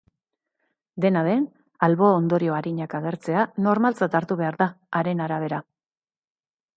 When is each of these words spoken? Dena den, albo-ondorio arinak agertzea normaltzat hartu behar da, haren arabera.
Dena 1.03 1.21
den, 1.27 1.43
albo-ondorio 1.87 2.57
arinak 2.61 2.95
agertzea 2.99 3.43
normaltzat 3.67 4.17
hartu 4.21 4.39
behar 4.43 4.57
da, 4.65 4.69
haren 5.01 5.21
arabera. 5.27 5.61